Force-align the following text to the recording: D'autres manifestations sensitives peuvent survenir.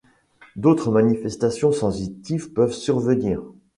D'autres 0.55 0.89
manifestations 0.89 1.71
sensitives 1.71 2.51
peuvent 2.53 2.73
survenir. 2.73 3.43